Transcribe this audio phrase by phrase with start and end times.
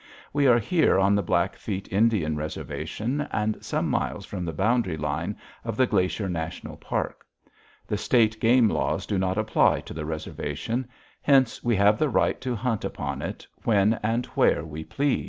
[0.33, 5.37] We are here on the Blackfeet Indian Reservation, and several miles from the boundary line
[5.63, 7.23] of the Glacier National Park.
[7.85, 10.89] The state game laws do not apply to the reservation,
[11.21, 15.19] hence we have the right to hunt upon it when and where we please.